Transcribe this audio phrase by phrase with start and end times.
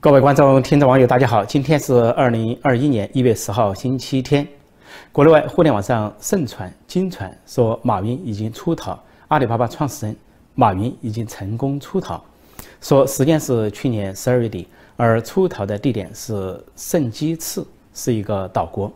[0.00, 1.44] 各位观众、听众、网友，大家好！
[1.44, 4.46] 今天是二零二一年一月十号，星期天。
[5.10, 10.16] 国内外互联网上盛传、惊传说，马云已经出逃，阿里巴巴创始人
[10.54, 12.22] 马云已经成功出逃。
[12.80, 18.88] 说时间是去年十二月底，而出逃的地点是圣基次，是一个岛国。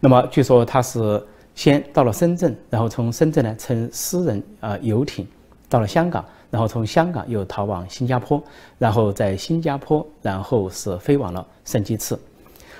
[0.00, 5.24] 那么据说他是先到了深圳，然后从深圳呢乘私人啊游艇
[5.68, 6.24] 到了香港。
[6.50, 8.42] 然后从香港又逃往新加坡，
[8.78, 12.18] 然后在新加坡，然后是飞往了圣基茨，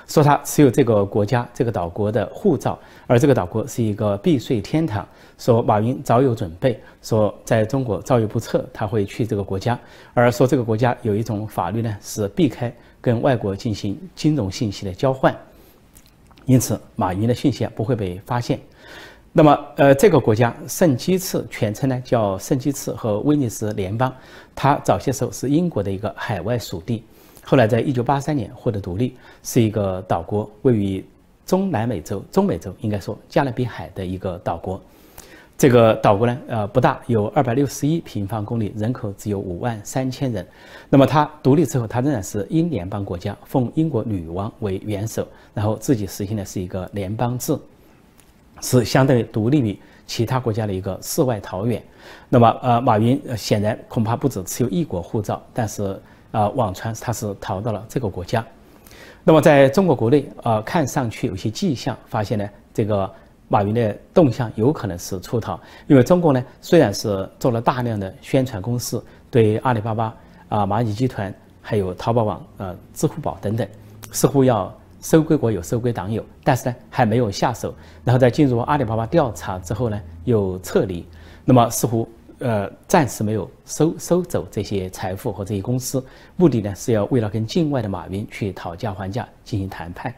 [0.06, 5.06] 说他持有这个国家这个岛国的护照，而这个岛国是一个避税天堂。
[5.36, 9.78] 说马云早有准备，说在中国遭遇不测，他会去这个国家，
[10.14, 15.36] 而说这个国家有一种法律呢，是避开跟外国进行金融信息的交换，
[16.44, 18.58] 因此马云的信息不会被发现。
[19.30, 24.12] 那么，呃，这个国家圣基茨全称呢叫圣基茨和威尼斯联邦，
[24.54, 27.04] 它早些时候是英国的一个海外属地，
[27.44, 31.04] 后来在一九八三年获得独立，是一个岛国，位于
[31.46, 34.80] 中南美洲、中美洲应该说加勒比海的一个岛国。
[35.56, 40.44] 这个岛国呢，呃，不大，有二百六十一平方公里，人口只有五万三千人。
[40.88, 47.56] 那么它独立之后，它仍然是英联邦国家，奉英国女王为元首，然后自己实行的是一个联邦制。
[48.60, 51.82] 是相对独立于其他国家的一个世外桃源。
[52.28, 58.44] 那么，呃，马云显然恐怕不止持有一国护照，但是，呃，网传他是逃到了这个国家。
[59.24, 63.10] 那么，在中国国内，呃，看上去有些迹象，发现呢，这个
[63.48, 65.60] 马云的动向有可能是出逃。
[65.86, 68.98] 因为中国呢，虽然是做了大量的宣传攻势，
[69.30, 70.14] 对阿里巴巴、
[70.48, 73.68] 啊蚂蚁集团、还有淘宝网、呃支付宝等等，
[74.12, 74.74] 似乎要。
[75.00, 77.74] 收归国有，收归党有，但是呢，还没有下手。
[78.04, 81.06] 然后在进入阿里巴巴调查之后呢，又撤离。
[81.44, 82.08] 那么似乎
[82.40, 86.04] 呃，暂时没有收收走这些财富和这些公司，
[86.36, 90.14] 目的呢是要为了跟境外的马云去讨价还价进行谈判。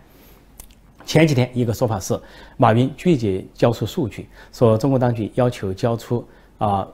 [1.07, 2.21] 前几天一个说法是，
[2.57, 6.23] 马云拒绝交出数据，说中国当局要求交出
[6.59, 6.87] 啊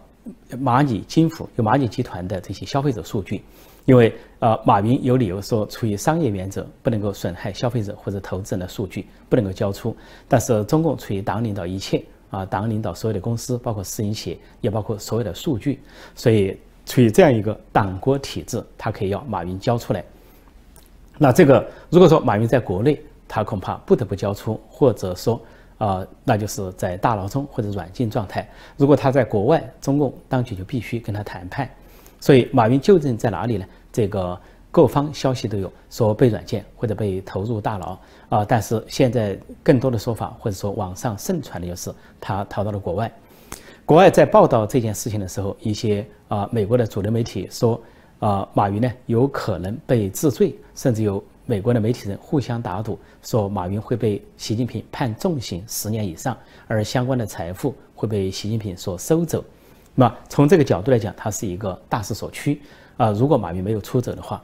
[0.62, 3.42] 蚂蚁金服有蚂蚁集团的这些消费者数据。
[3.84, 9.96] 因为呃，马云有理由说，出于商业原则，不能够损害消费者或者投资人的数据，不能够交出。
[10.26, 15.78] 但是中共出于党领导一切啊，党领导所有的公司，包括私营企业，也包括所有的数据，
[16.16, 20.04] 所以出于这样一个党国体制，他可以要马云交出来。
[21.16, 25.40] 那这个如果说马云在国内，他恐怕不得不交出，或者说
[25.78, 28.48] 啊，那就是在大牢中或者软禁状态。
[28.76, 31.68] 如果他在国外，中共当局就必须跟他谈判。
[32.18, 33.66] 所以，马云究竟在哪里呢？
[33.92, 34.38] 这个
[34.70, 37.98] 各方消息都有，说被软件或者被投入大牢
[38.28, 38.44] 啊。
[38.44, 43.12] 但是现在更多的说法，或者说网上盛传的就是他逃到了国外。
[43.84, 47.80] 国外在报道这件事情的时候，一些啊美国的主流媒体说
[48.18, 56.36] 啊，马云呢有可能被治罪，甚至有美国的媒体人互相打赌，说马云会被习近平判重刑十年以上，
[56.66, 59.44] 而相关的财富会被习近平所收走。
[59.94, 62.60] 那从这个角度来讲，它是一个大势所趋
[62.96, 63.12] 啊。
[63.12, 64.42] 如果马云没有出走的话，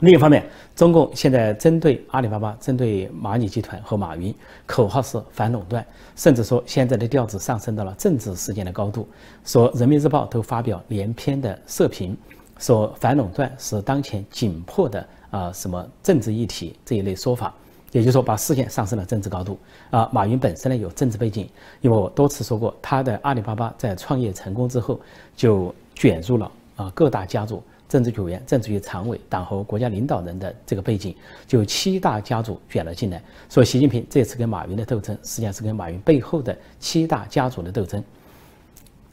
[0.00, 0.44] 另一方面，
[0.76, 4.34] 中共现在针对阿里巴巴、针对蚂蚁集团和马云，
[4.66, 9.08] 口号是反垄断，甚至说现在的调子上升到了政治事件的高度。
[9.44, 12.14] 说人民日报都发表连篇的社评，
[12.58, 17.52] 说反垄断是当前紧迫的啊什么政治议题这一类说法。
[17.90, 19.56] 也就是说，把事件上升了政治高度
[19.90, 20.10] 啊。
[20.12, 21.48] 马云本身呢有政治背景，
[21.80, 24.98] 因为我多次说过，他的阿里巴巴在创业成功之后，
[25.36, 31.14] 就卷入了啊各大家族、政治局员、政治局常委、党和国家领导人的这个背景，
[31.46, 33.22] 就七大家族卷了进来。
[33.48, 38.02] 所以，习近平这次跟马云的斗争，实际上是跟马云背后的七大家族的斗争，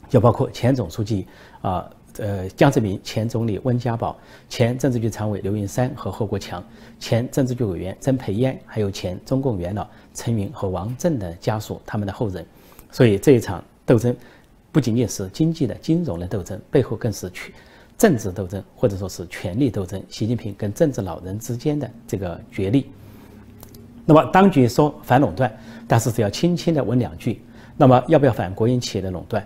[0.08, 1.24] 就包括前总书记
[1.60, 1.88] 啊。
[2.18, 4.18] 呃，江泽民、前总理温家宝、
[4.48, 6.62] 前政治局常委刘云山和贺国强、
[7.00, 12.44] 前政治局委员曾培燕，还有前中共元老陈云和王震的家属，他们的后人。
[12.90, 14.14] 所以这一场斗争，
[14.70, 17.50] 不仅仅是经济的、金融的斗争，背后更是权
[17.96, 20.02] 政治斗争，或者说是权力斗争。
[20.08, 22.90] 习近平跟政治老人之间的这个角力。
[24.04, 25.50] 那么当局说反垄断，
[25.88, 27.40] 但是只要轻轻的问两句，
[27.76, 29.42] 那么要不要反国营企业的垄断？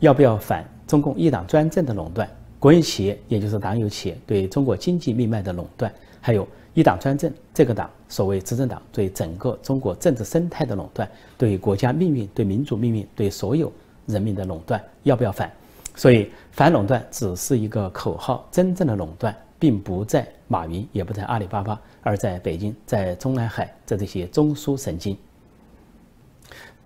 [0.00, 0.64] 要不要反？
[0.86, 2.28] 中共一党专政的垄断，
[2.58, 13.72] 国营企业也就是党有企业对中国经济命脉的垄断，还有一党专政这个党所谓执政党对整个中国政治生态的垄断，对国家命运、对民主命运、对所有
[14.06, 15.50] 人民的垄断，要不要反？
[15.94, 25.16] 所以反垄断只是一个口号，真正的垄断并不在马云，也不在阿里巴巴，而在北京，在中南海，在这些中枢神经。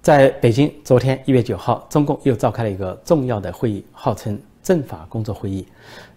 [0.02, 5.66] 在北京，昨天一月九号，中共又召开了一个重要的会议，号称政法工作会议。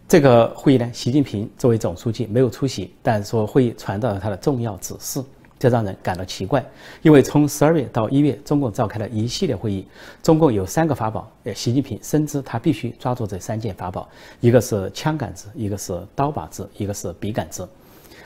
[0.07, 5.21] 这个会议呢，习近平作为总书记没有出席，但说会议传达了他的重要指示。
[5.59, 6.63] 这让人感到奇怪，
[7.01, 9.86] 因为从十二月到一月，中共召开了一系列会议，
[10.21, 14.07] 中共有三个法宝，呃，习近平深知他必须抓住这三件法宝，
[14.39, 17.68] 一个是枪杆子，一个是刀把子，一个是笔杆子。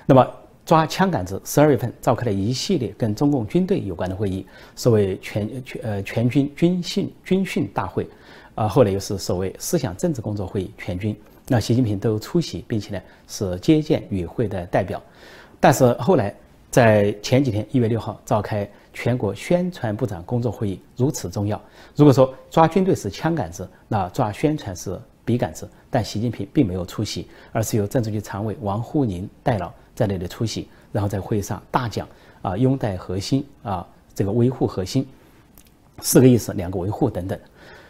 [0.06, 0.28] 那么
[0.68, 8.06] 抓枪杆子，十二月份召开了一系列跟中共军队有关的会议，所谓全全呃全军军训军训大会，
[8.54, 11.16] 啊，后来又是所谓思想政治工作会议全军，
[11.48, 15.02] 那习近平都出席，并且呢是接见与会的代表，
[15.60, 16.36] 但是后来。
[16.70, 21.60] 在前几天，一月六号召开全国宣传部长工作会议，如此重要。
[21.96, 25.68] 如果说抓军队是枪杆子，那抓宣传是笔杆子。
[25.90, 32.08] 但习近平并没有出席，而是由政治局常委王沪宁代劳在那里出席，然后在会上大讲
[32.42, 33.86] 啊，拥戴核心啊，
[34.16, 35.06] 这个维护核心，
[36.00, 37.38] 四个意思，两个维护等等。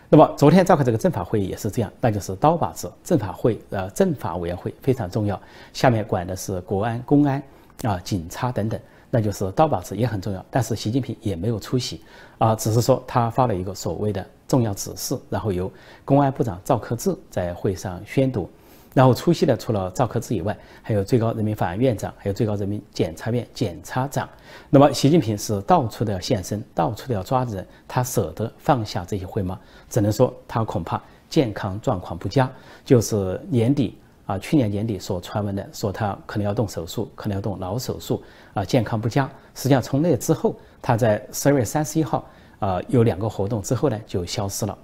[0.09, 5.39] 那么昨天召开这个政法会议也是这样，那就是刀把子政法会呃政法委员会非常重要，
[5.73, 7.43] 下面管的是国安公安。
[7.83, 8.81] 啊，警察等等，
[9.11, 12.01] 那就是刀把子也很重要，但是习近平也没有出席，
[12.39, 15.71] 啊，只是说他发了一个所谓的重要指示，然后由
[16.03, 18.49] 公安部长赵克志在会上宣读，
[18.97, 24.27] 然后出席的除了赵克志以外，还有最高人民法院院长，还有最高人民检察院检察长。
[24.71, 29.59] 那么习近平是到处的要现身，到处的要抓人，他舍得放下这些会吗？
[29.87, 30.99] 只能说他恐怕
[31.29, 32.51] 健康状况不佳，
[32.83, 33.95] 就是年底。
[34.25, 38.23] 啊，去年年底所传闻的说他可能要动手术，可能要动脑手术，
[38.55, 39.29] 啊，健康不佳。
[39.53, 42.27] 实际上从那之后，他在十二月三十一号，
[42.57, 44.75] 啊，有两个活动之后呢，就消失了。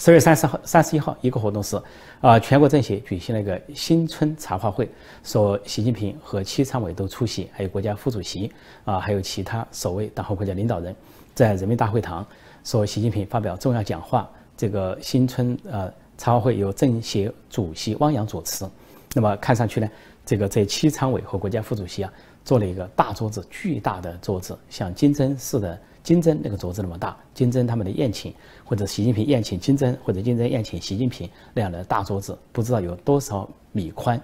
[0.00, 1.78] 十月三十号、三十一号，一个活动是，
[2.22, 4.88] 啊，全国政协举行了一个新春茶话会，
[5.22, 8.50] 说习近平和七常委都出席，还有国家副主席，
[8.86, 10.96] 啊，还有其他首位党和国家领导人，
[11.34, 12.26] 在人民大会堂
[12.64, 14.26] 说习近平发表重要讲话。
[14.56, 15.92] 这个新春，呃。
[16.16, 18.66] 茶话会由政协主席汪洋主持，
[19.14, 19.88] 那么看上去呢，
[20.24, 22.12] 这个这七常委和国家副主席啊，
[22.44, 34.20] 做了一个大桌子，巨大的桌子，像金针似的金针那个桌子那么大，金针他们的宴请或者习近平宴请金针或者金针宴请习近平那样的大桌子，不知道有多少米宽，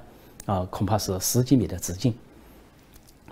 [0.46, 2.14] 啊，恐怕是十几米的直径。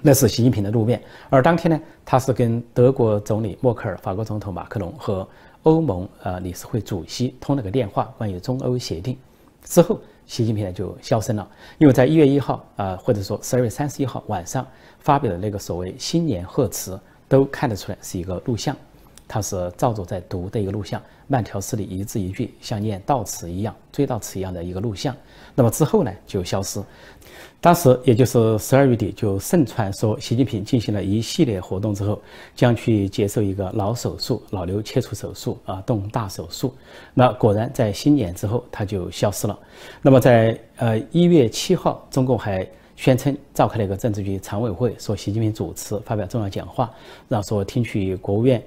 [0.02, 5.26] 那是习近平的路面，而当天呢，他是跟德国总理默克尔、法国总统马克龙和。
[5.64, 9.16] 欧盟呃理事会主席通了个电话，关于中欧协定
[9.62, 11.48] 之后，习近平呢就消声了，
[11.78, 14.66] 因为在一月一号啊，或者说十二月三十一号晚上
[14.98, 18.76] 发表的那个所谓新年贺词，都看得出来是一个录像，
[19.26, 25.14] 他是照着在读的一个录像，慢条斯理，一字一句，像念悼词一样、追悼词一样的一个录像。
[25.54, 26.82] 那么之后呢，就消失。
[27.60, 32.20] 当时也就是十二月底，就盛传说习近平进行了一系列活动之后，
[32.54, 36.74] 将去接受一个脑手术、脑瘤切除手术啊，动大手术。
[37.14, 39.58] 那果然在新年之后他就消失了。
[40.02, 46.90] 那么在呃一月七号，中共还宣称召开了一个政治局常委会，说习近平主持发表重要讲话，
[47.28, 48.62] 然后说听取国务院。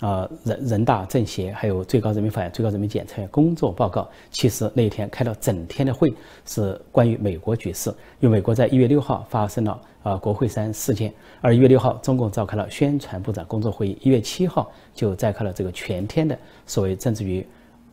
[0.00, 6.10] 啊，人人大政协还有最高人民法院、最高人民检察院工作报告，其实那一天开了整天的会，
[6.46, 7.90] 是关于美国局势。
[8.18, 11.12] 因为美国在一月六号发生了啊国会山事件，
[11.42, 17.46] 而一月六号中共召开了宣传部长工作会议，一月七号就召开了这个全天的所谓政治局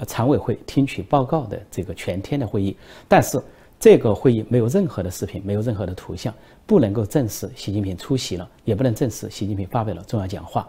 [0.07, 2.77] 常委会听取报告的这个全天的会议。
[3.10, 3.38] 但是
[3.79, 6.34] 这个会议没有任何的视频，没有任何的图像，
[6.65, 10.67] 不能够证实习近平出席了，也不能证实习近平发表了重要讲话。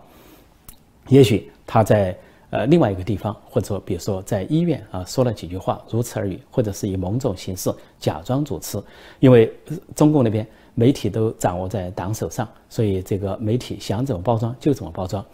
[1.08, 2.14] 也许他在
[2.50, 8.78] 呃另外一个地方，或者说比如说在医院啊说了几句话，如此而已，或者是以某种形式假装主持，
[9.20, 9.50] 因为
[9.96, 15.24] 中共那边媒体都掌握在党手上，所以这个媒体想怎么包装就怎么包装。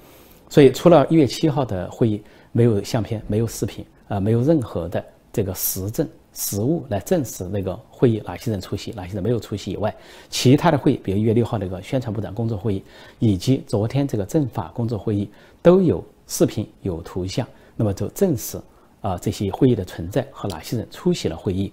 [0.48, 9.94] 所以除了一月七号的会议没有相片、没有视频啊，没有任何的这个实证实物来证实那个会议哪些人出席、哪些人没有出席以外，
[10.28, 12.84] 其他的会，比如一月六号那个宣传部长工作会议，
[13.18, 15.30] 以及昨天这个政法工作会议。
[15.62, 18.60] 都有视频有图像，那么就证实
[19.00, 21.72] 啊这些会议的存在和哪些人出席了会议。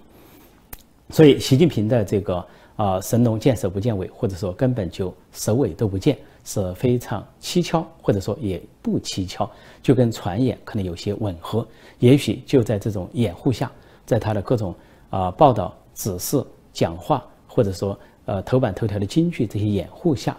[1.10, 9.52] 所以习近平的这个啊神龙见首不见尾，或者说根本就首尾都不见，是非常蹊跷，或者说也不蹊跷，
[9.84, 11.68] 就跟传言可能有些吻合。
[12.00, 13.70] 也许就在这种掩护下，
[14.12, 14.76] 在他的各种
[15.10, 20.36] 啊报道、指示、讲话，或者说呃头版头条的金句这些掩护下。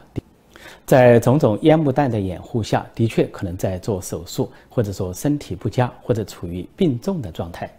[0.85, 7.71] 在种种烟幕弹的掩护下，的确可能在做手术，或者说身体不佳，或者处于病重的状态。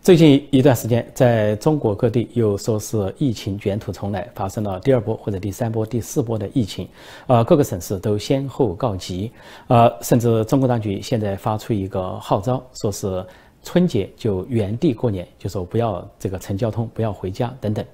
[0.00, 6.86] 最近一段时间，在中国各地又说是疫情卷土重来，发生了第二波或者第三波、第四波的疫情，
[7.26, 9.32] 呃，各个省市都先后告急，
[9.68, 13.24] 呃，甚至中国当局现在发出一个号召，说是
[13.64, 17.84] 春节就原地过年，就说不要这个乘交通，不要回家等等。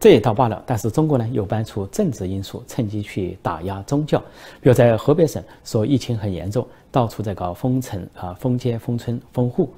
[0.00, 4.18] 这也倒罢了，但是中国呢又搬出政治因素，趁机去打压宗教。
[4.60, 9.70] 比如在河北省说疫情很严重，到处在搞封城啊、封街、封村、封户。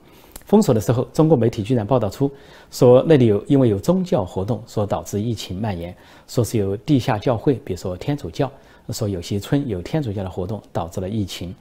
[0.44, 2.30] 封锁的时候，中国媒体居然报道出
[2.70, 5.94] 说那里有因为有宗教活动，所导致疫情蔓延，
[6.26, 8.50] 说是有地下教会，比如说天主教，
[8.90, 11.54] 说有些村有天主教的活动导致了疫情，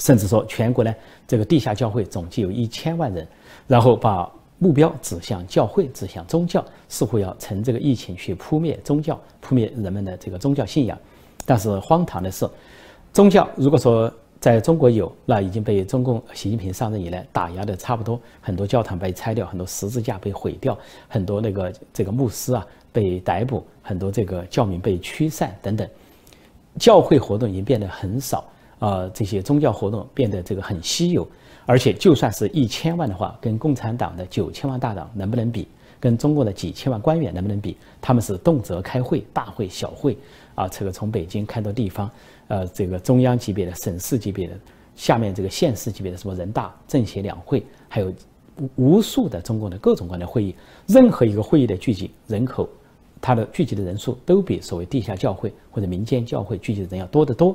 [0.00, 0.92] 甚至说全国呢
[1.28, 3.24] 这个地下教会总计有一千万人，
[3.68, 4.28] 然后把。
[4.62, 10.98] 目标指向教会，指向宗教，似乎要乘这个疫情去扑灭宗教，扑灭人们的这个宗教信仰。
[11.46, 12.46] 但是荒唐的是，
[13.10, 20.78] 宗教如果说在中国有，那已经被中共习近平上任以来打压的差不多，很多教堂被拆掉，很多十字架被毁掉，
[21.08, 25.88] 很多那个这个牧师啊被逮捕，很多这个教民被驱散等等，
[26.78, 28.44] 教会活动已经变得很少
[28.80, 31.26] 啊，这些宗教活动变得这个很稀有。
[31.66, 35.68] 而且，就算是一千万的话，跟共产党的九千万大党能不能比？
[36.00, 37.76] 跟中国的几千万官员能不能比？
[38.00, 40.16] 他们是动辄开会，大会、小会，
[40.54, 42.10] 啊，这个从北京开到地方，
[42.48, 44.58] 呃，这个中央级别的、省市级别的，
[44.96, 48.12] 下面这个县市级别的什么人大、政协两会，还有
[48.76, 50.54] 无数的中共的各种各样的会议，
[50.86, 52.66] 任何一个会议的聚集人口，
[53.20, 57.54] 它的聚集的人数都比所谓地下教会或者民间教会聚集的人要多得多。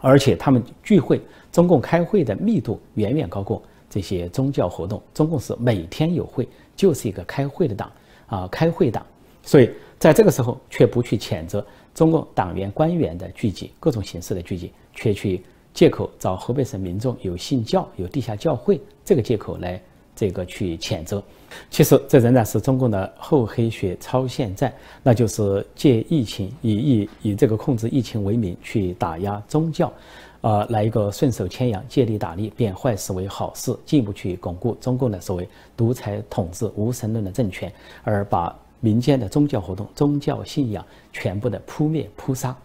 [0.00, 5.02] 而且他们聚会，中共开会的密度远远高过这些宗教活动。
[5.12, 7.90] 中共是每天有会，就是一个开会的党
[8.26, 9.04] 啊，开会党。
[9.42, 15.42] 所以在这个时候，却不去谴责中共党员官员的聚集，各种形式的聚集，却去
[15.74, 19.80] 借口找河北省民众有信教、有地下教会这个借口来。
[20.18, 21.22] 这个去谴责，
[21.70, 29.92] 其实这仍然是中共的厚黑学超限战，那就是借疫情以疫以这个控制疫情为名去打压宗教，
[30.40, 37.72] 呃，来一个顺手牵羊，借力打力，变坏事为好事，进一步去巩固中共的所谓独裁统治、无神论的政权，
[38.02, 42.56] 而把民间的宗教活动、宗教信仰全部的扑灭、扑杀。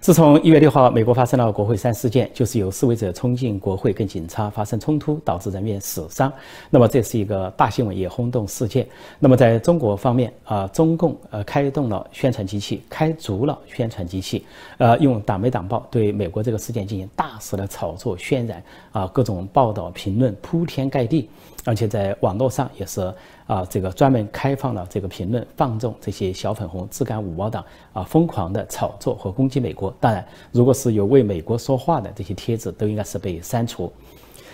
[0.00, 6.32] 自从一月六号，美国发生了国会山事件，就是有示威者冲进国会跟警察发生冲突，导致人员死伤。
[6.68, 8.86] 那么这是一个大新闻，也轰动世界。
[9.18, 14.44] 那么在中国方面啊，中共呃开动了宣传机器，开足了宣传机器，
[14.78, 18.62] 呃，用党媒党报对美国这个事件进行大肆的炒作渲染
[18.92, 21.28] 啊，各种报道评论铺天盖地，
[21.64, 23.12] 而且在网络上也是。
[23.46, 29.94] 啊，这个专门开放了这个评论，放纵这些小粉红、自干五毛党啊，疯狂的炒作和攻击美国。
[30.00, 33.92] 当然，如果是有为美国说话的这些帖子，都应该是被删除。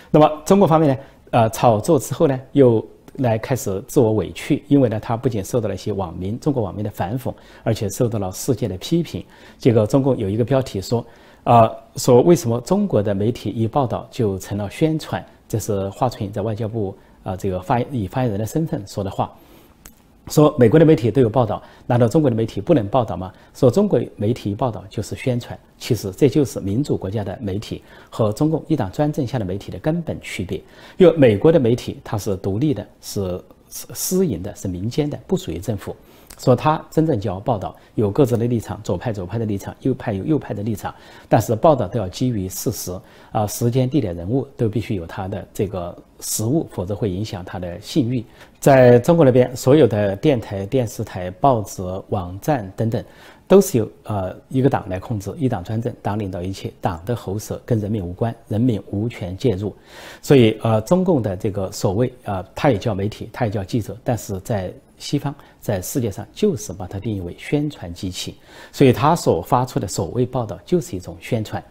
[0.09, 0.97] 那么中国方面呢？
[1.31, 2.85] 呃，炒作之后呢，又
[3.19, 7.33] 来开始自我委屈，因为呢，他不仅受到了一些网民、中国网民的反讽，
[7.63, 9.23] 而且受到了世界的批评。
[9.57, 11.05] 结果，中共有一个标题说，
[11.45, 15.25] 啊，说为什么中国的媒体一报道就成了宣传？
[15.47, 16.93] 这是华春莹在外交部。
[17.23, 19.31] 啊，这个发以发言人的身份说的话，
[20.27, 23.31] 说美国的媒体都有报道，难道中国的媒体不能报道吗？
[23.53, 30.61] 说中国媒体报道就是宣传，其实这就是民主国家的媒体和中共一党专政下的媒体的根本区别。
[30.97, 35.95] 因为美国的媒体它是独立的，是私私营的，是民间的，不属于政府。
[36.43, 40.93] 说他真正就要报道，有各自的立场，左派左派的立场，右派有右派的立场，
[41.29, 42.91] 但是报道都要基于事实
[43.31, 48.25] 啊，时间、地点、人物都必须有他的这个实物，否则会影响他的信誉。
[48.59, 53.03] 在中国那边，所有的电台、电视台、报纸、网站等等，
[53.47, 59.75] 都是由呃一个党来控制，一党专政，党领导一切，党的喉舌跟人民无关，人民无权介入。
[60.23, 64.71] 所以呃，中共的这个所谓啊，他也叫媒体，他也叫记者，但是在
[65.01, 68.35] 西方在世界上就是把它定义为宣传机器，
[68.71, 71.61] 所以他所发出的所谓报道就是一种宣传，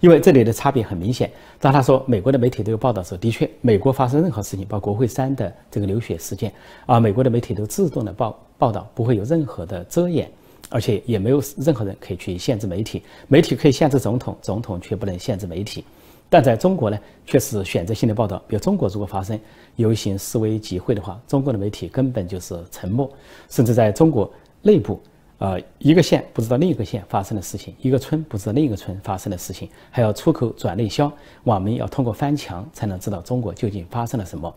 [0.00, 1.30] 因为这里的差别很明显。
[1.58, 6.52] 当他说美国的媒体都有报道时，候，的确，美国发生任何事情，包括国会山的这个流血事件
[6.84, 10.30] 啊，美国的媒体都自动的报报道，不会有任何的遮掩，
[10.68, 15.82] 而且也没有任何人可以去限制媒体，媒体可以限制总统，总统却不能限制媒体。
[16.28, 18.42] 但在中国呢，却是选择性的报道。
[18.48, 19.38] 比如中国如果发生
[19.76, 23.10] 游行示威集会的话，中国的媒体根本就是沉默，
[23.48, 24.30] 甚至在中国
[24.62, 25.00] 内部，
[25.38, 31.10] 呃，一个县不知道另一个县发生的事情，一个村不知道另一个村发生的事情，还要出口转内销，
[31.44, 34.52] 网民要通过翻墙才能知道中国究竟发生了什么。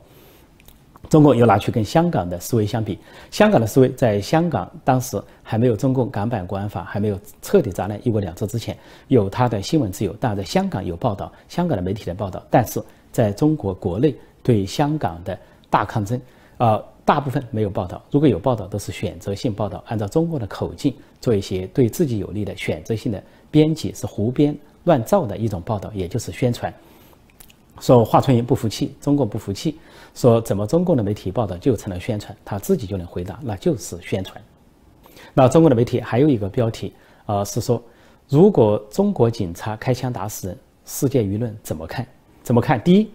[1.10, 2.98] 中共又拿去跟香港的思维相比，
[3.32, 12.80] 香港的思维在香港当时还没有中共港版国安法，还没有彻底砸烂一国两制之前，有它的新闻自由，当然在香港有报道，香港的媒体的报道，但是
[13.12, 15.38] 在中国国内对香港的
[15.68, 16.22] 大抗争，
[16.58, 26.72] 啊，大部分没有报道，如果有报道，都是选择性报道，按照中国的口径做一些对自己有利的选择性的编辑，是胡编乱造的一种报道，也就是宣传。
[27.80, 29.80] 说华春莹不服气，中共不服气，
[30.14, 32.36] 说怎么中共的媒体报道就成了宣传？
[32.44, 34.42] 他自己就能回答，那就是宣传。
[35.34, 36.94] 那中国的媒体还有一个标题，
[37.26, 37.82] 呃，是说
[38.28, 42.06] 如果中国警察开枪打死人，世界舆论怎么看？
[42.42, 42.82] 怎么看？
[42.84, 43.10] 第一，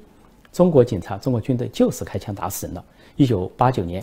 [0.53, 2.85] 中国警察、中国军队就是开枪打死人了。
[3.17, 4.03] 一九八九年，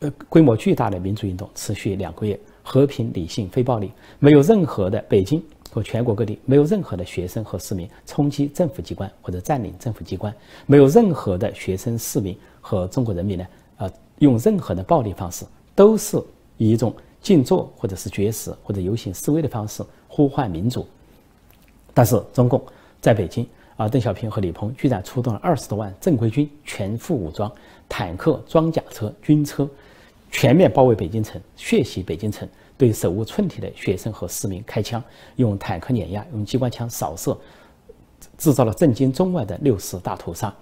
[0.00, 5.42] 呃，规模巨大的民主运动持续两个月，和平、理性、非暴力，没有任何的北京。
[5.72, 10.34] 和全国各地没有任何的学生和市民冲击政府机关或者占领政府机关，
[10.66, 13.46] 没有任何的学生、市民和中国人民呢，
[13.78, 16.22] 呃，用任何的暴力方式，都是
[16.58, 20.86] 以一种静坐或者是绝食或者游行示威的方式呼唤民主。
[21.94, 22.62] 但是中共
[23.00, 27.50] 在北京啊，邓小平和李鹏居然出动了二十多万正规军，全副武装，
[27.88, 29.66] 坦克、装甲车、军车，
[30.30, 32.46] 全面包围北京城，血洗北京城。
[32.82, 35.00] 对手无寸铁的学生和市民开枪，
[35.36, 37.38] 用坦克碾压，用机关枪扫射，
[38.36, 40.52] 制造了震惊中外的六四大屠杀。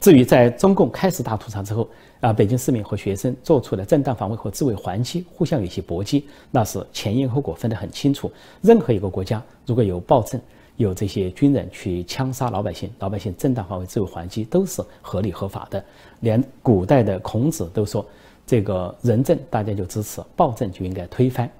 [0.00, 1.88] 至于在中共开始大屠杀之后，
[2.20, 8.30] 啊，北京市民和学生做出了正当防卫和自卫还击，互相有些搏击，那是前因后果分得很清楚。
[8.62, 10.40] 任何一个国家如果有暴政，
[10.76, 15.84] 有这些军人去枪杀老百姓，老百姓正当防卫、自卫还击都是合理合法的。
[16.20, 18.06] 连古代的孔子都说，
[18.46, 21.50] 这个仁政大家就支持，暴政就应该推翻。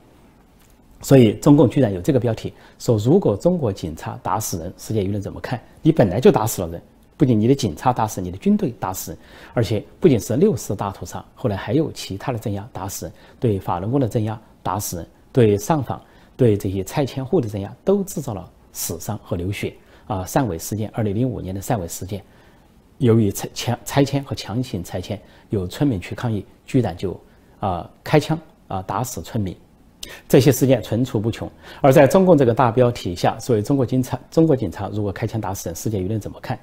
[1.05, 5.61] 所以，中共居然有这个标题说：“如果中国警察打死人，世界舆论怎么看？
[5.83, 6.81] 你本来就打死了人，
[7.19, 9.21] 不仅你的警察打死，你的军队打死人，
[9.53, 16.01] 而且不仅是六四大屠杀，后来还有其他的镇压打死人，对法轮功的镇压打死人，对上访、
[16.39, 19.75] 对这些拆迁户的镇压都制造了死伤和流血。
[20.07, 22.25] 啊，汕尾事件，二零零五年的汕尾事件，
[22.97, 25.21] 由于拆强拆迁和强行拆迁，
[25.51, 27.21] 有村民去抗议，居然就
[27.61, 29.55] 啊开枪啊打死村民。”
[30.29, 36.59] 这些事件层出不穷，而在中共这个大标题下，所谓中国警察，中国警察如果开枪打死人，世界舆论怎么看？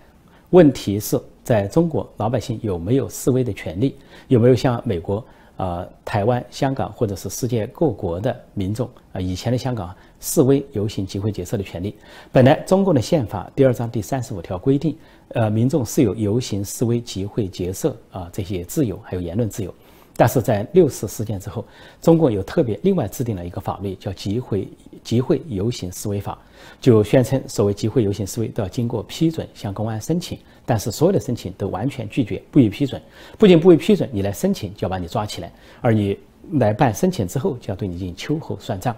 [0.51, 3.95] 问题是在中国老百姓有没有示威的权利？
[4.27, 9.21] 有没有像美国、呃台湾、香港或者是世界各国的民众啊？
[9.21, 11.95] 以前的香港示威、游行、集会、结社的权利，
[12.33, 14.97] 本来中共的宪法第二章第三十五条规定，
[15.29, 19.73] 呃，民众是有游行、示威、集会、结社啊这些自由，还有言论自由。
[20.21, 21.65] 但是在六四事件之后，
[21.99, 24.67] 中共又特别另外制定了一个法律，叫《集会
[25.03, 26.37] 集会游行示威法》，
[26.79, 30.37] 就宣称所谓集会游行示威都要经过批准，向公安申请。
[30.63, 33.01] 但是所有的申请都完全拒绝，不予批准。
[33.39, 36.15] 不仅不予批准，你来申请就要把你抓起来，而你
[36.51, 38.95] 来办申请之后就要对你进行秋后算账。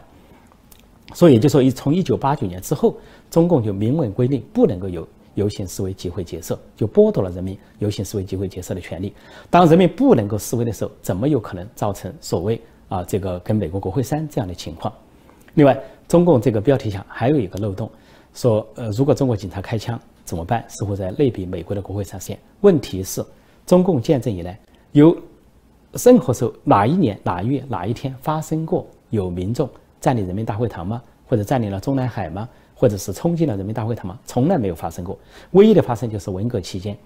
[1.14, 2.98] 所以，就说一从一九八九年之后，
[3.32, 5.08] 中共就明文规定不能够有。
[5.36, 9.14] 游行示威、集会结社，就剥夺了人民游行示威、集会结社的权利。
[9.50, 14.94] 当人民不能够示威的时候，怎么有可能造成所谓啊这个跟美国国会山这样的情况？
[15.56, 17.90] 另外，中共这个标题下还有一个漏洞，
[18.34, 20.64] 说呃如果中国警察开枪怎么办？
[20.68, 22.38] 似乎在类比美国的国会山线。
[22.62, 23.24] 问题是，
[23.66, 24.60] 中共建政以来，
[24.92, 25.16] 有
[25.94, 29.70] 任何时候哪一年哪一月哪一天发生过有民众
[30.02, 31.02] 占领人民大会堂吗？
[31.28, 32.48] 或者占领了中南海吗？
[32.84, 34.20] 或者是冲进了人民大会堂吗？
[34.26, 35.18] 从来没有发生过。
[35.52, 36.98] 唯一的发生就是文革期间，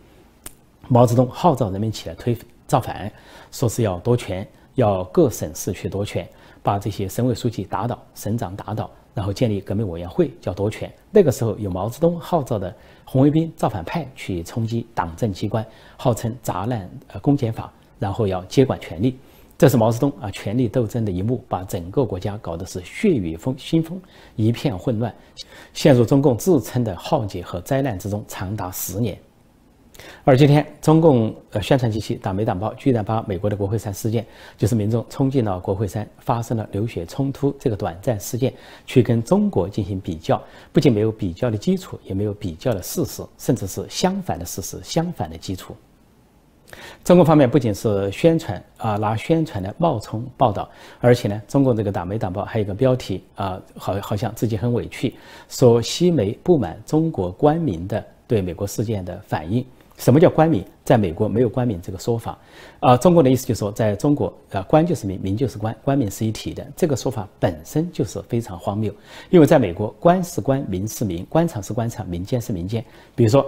[0.88, 2.36] 毛泽东号召人民起来推
[2.66, 3.12] 造反，
[3.52, 6.28] 说是要夺权，要各省市去夺权，
[6.64, 10.92] 把这些省委书记打倒，省长打倒，然后建立革命委员会，叫夺权。
[11.12, 15.64] 那个时候有毛泽东号召的红卫兵造反派去冲击党政机关，
[15.96, 19.16] 号称砸烂呃公检法，然后要接管权力。
[19.58, 24.00] 这是毛泽东啊，权力斗争的一幕，把整个国家搞得是血雨风腥风，
[24.36, 25.12] 一片混乱，
[25.74, 29.18] 陷入中共自称的浩劫和灾难之中，长达十年。
[30.24, 34.24] 而今天，中共呃宣传机器党媒党报居然把美国的国会山事件，
[34.56, 38.54] 就是民众冲进了国会山，发生了流血冲突这个短暂事件，
[38.86, 40.40] 去跟中国进行比较，
[40.72, 45.76] 不仅没有比较的基础，也没有比较的事实，甚至是相反的事实，相反的基础。
[47.04, 55.16] 中共方面不仅是宣传啊，拿宣传的冒充报道，而且呢，中共这个党媒党报还有一个标题啊，好好像自己很委屈，
[55.48, 59.66] 说西媒不满中国官民的对美国事件的反应。
[59.98, 60.64] 什么叫官民？
[60.84, 62.38] 在美国没有官民这个说法，
[62.80, 66.66] 啊，中国的意思就是说，在中国啊，官就是民，民就是官，官民是一体的。
[66.76, 68.94] 这个说法本身就是非常荒谬，
[69.32, 72.86] 因为在美国，官是官，民是民，官场是官场，民间是民间。
[73.16, 73.44] 比如说，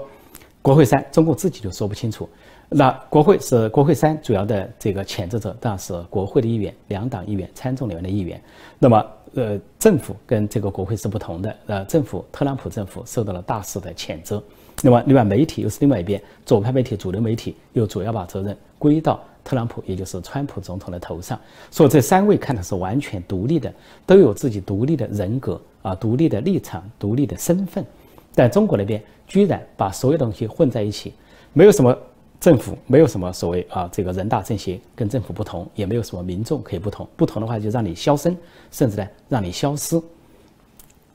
[0.61, 2.27] 国会山，中共自己就说不清楚。
[2.71, 8.39] 那国会是国会三主要的这个谴责者，当然是国会的议员、两党议员、参众两院的议员。
[8.77, 11.55] 那么，呃，政府跟这个国会是不同的。
[11.65, 14.41] 呃，政府特朗普政府受到了大肆的谴责。
[14.83, 21.39] 那么，另外媒体又是另外一边，左派媒体、主流媒体又主要把责任归到特朗普，也就是川普总统的头上。
[21.71, 23.73] 所以这三位看的是完全独立的，
[24.05, 27.83] 都有自己独立的人格啊，独立的立场、独立的身份。
[28.35, 31.13] 但中国那边居然把所有东西混在一起，
[31.51, 31.97] 没有什么
[32.39, 38.35] 政府，没有什么所谓啊这个人大政协跟政府不同，也没有什么民众可以不同，不同的话就让你消声，
[38.71, 40.01] 甚至呢让你消失。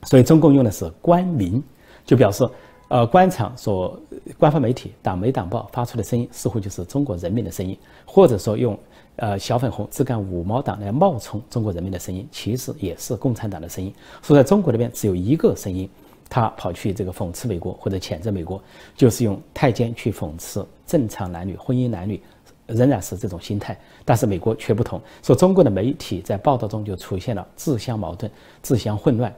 [0.05, 1.63] 所以中共用的是官民，
[2.05, 2.47] 就表示，
[2.89, 3.99] 呃，官场所
[4.37, 8.79] 官方媒体、党媒党报发出的声音，似乎就是中国人民的声音，或者说用，
[9.17, 13.91] 呃，小粉红自干五毛党来冒充中国人民的声音，其实也是共产党的声音。
[14.21, 15.89] 所以在中国那边只有一个声音，
[16.29, 18.63] 他跑去这个讽刺美国或者谴责美国，
[18.95, 22.21] 就是用太监去讽刺正常男女、婚姻男女，
[22.67, 23.79] 仍然是这种心态。
[24.05, 28.31] 但是美国却不同，说中国的媒体在报道中就出现了自相矛盾、
[28.63, 29.35] 自相混乱。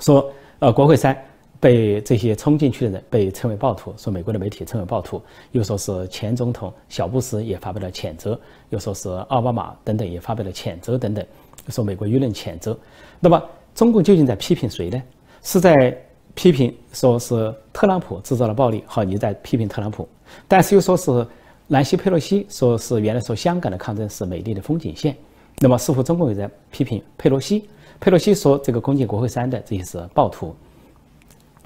[0.00, 1.16] 说，呃，国会山
[1.60, 8.38] 被这些冲进去的人被称为暴徒，说美国的媒体称为暴徒，又说是前总统小布什也发表了谴责，
[8.70, 11.24] 又说是奥巴马等等也发表了谴责等等，
[11.68, 12.78] 说美国舆论谴责。
[13.20, 13.42] 那么
[13.74, 15.02] 中共究竟在批评谁呢？
[15.42, 15.96] 是在
[16.34, 20.08] 批评说是特朗普制造了暴力，好，你在批评特朗普，
[20.48, 21.26] 但是又说是
[21.66, 25.16] 南希佩洛西，说是原来说香港的抗争是美丽的风景线，
[25.58, 27.64] 那么似乎中共也在批评佩洛西。
[28.00, 30.54] 佩洛西说：“这个攻进国会山的这些是暴徒。”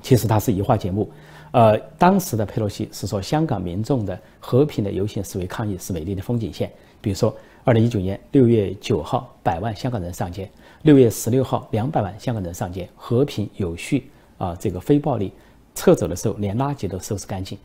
[0.02, 1.10] 其实他是移花接木。
[1.50, 6.70] 呃，当时的佩洛西是说香港民众的和平的游行示威抗议是美丽的风景线。
[7.00, 10.44] 比如说，二零一九年六月九号，百万香港人上街；
[10.82, 15.30] 六月十六号，两百万香港人上街，和平有序啊，这个非暴力。
[15.74, 17.58] 撤走的时候，连垃圾都收拾干净。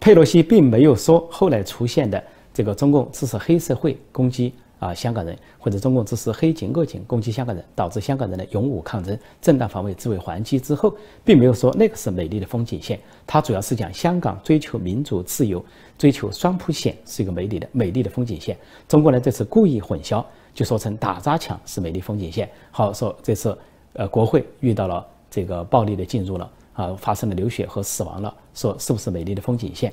[0.00, 2.22] 佩洛西并没有说后来出现的
[2.54, 4.54] 这个中共支持黑社会攻击。
[4.78, 13.00] 啊，香港人或者中共支持黑警恶警攻击香港人，导致香港人的勇武抗争、正当防卫、自卫还击之后，并没有说那个是美丽的风景线。
[13.26, 15.64] 他主要是讲香港追求民主自由、
[15.96, 18.54] 追求双普选是一个美丽的、美丽的风景线。
[18.86, 22.46] 中国呢这次故意混淆，就说成打砸抢是美丽风景线。
[22.70, 23.56] 好说这次
[23.94, 29.92] 呃国会遇到了这个暴力的进入了啊，发生了流血和死亡了，说是不是美丽的风景线？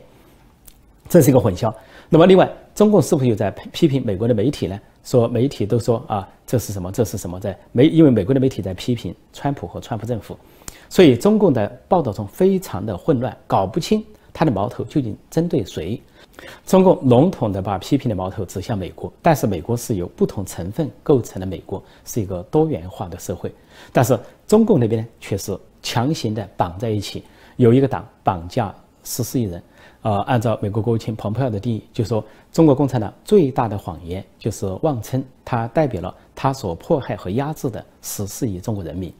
[1.10, 1.74] 这是一个混淆。
[2.10, 4.80] 那么，另外，中共是不是又在批评美国的媒体呢？
[5.04, 6.92] 说媒体都说啊，这是什么？
[6.92, 7.40] 这是什么？
[7.40, 10.38] 在美，因为美国的媒体在批评川普和川普政府，
[10.90, 16.02] 所以中共的报道中非常的混乱，搞不清他的矛头究竟针对谁。
[16.66, 23.54] 中共笼统的把批评的矛头指向美国，但是美国是由不同成分构成的，美国是一个多元化的社会。
[23.92, 24.18] 但是
[24.48, 27.24] 中共那边呢，却是强行的绑在一起，
[27.58, 29.62] 有一个党绑架十四亿人。
[30.02, 39.14] 呃，按照美国国务卿蓬佩奥的定义，就是说中国共产党最大的谎言就是妄称它代表了它所迫害和压制的十四亿中国人民。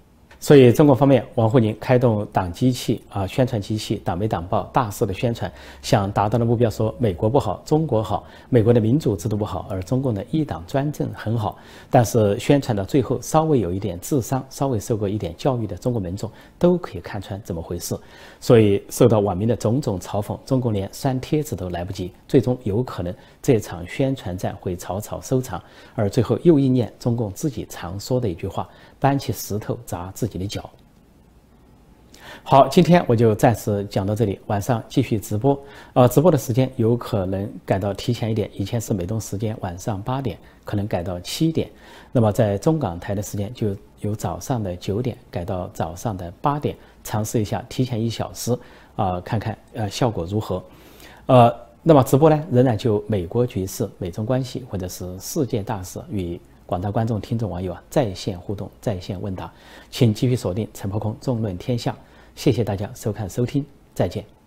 [0.44, 5.50] 所以，中国方面，王沪宁开动党机器啊，宣传机器，党媒党报大肆的宣传，
[5.82, 11.58] 想达到的目标说美国不好，中国好，美国的民主制度不好，而中共的一党专政很好。
[11.90, 16.30] 但是宣传到最后，稍微有一点智商，稍微受过一点教育的中国民众
[16.60, 17.98] 都可以看穿怎么回事。
[18.42, 25.64] 所以受到网民的种种嘲讽，中共连删帖子都来不及，最终有可能这场宣传战会草草收场，
[25.96, 28.68] 而最后又应验中共自己常说的一句话。
[29.00, 30.70] 搬起石头砸自己己的脚。
[32.46, 35.58] 好，今天我就暂时讲到这里，晚上继续直播。
[35.94, 41.70] 呃，直播的时间有可能改到提前一点，以前是美东时间晚上八点，可能改到七点。
[42.12, 48.58] 那么在中港台的时间就由早上的九点改到早上的八点，尝试一下提前一小时
[48.98, 50.62] 啊，看看呃效果如何。
[51.28, 56.40] 呃，那么直播呢，仍然就美国局势、美中关系或者是世界大事与。
[56.74, 59.54] 广大观众、听众、网友啊，在线互动、在线问答，
[59.92, 61.96] 请继续锁定陈破空纵论天下。
[62.34, 64.43] 谢谢大家收看收听，再见。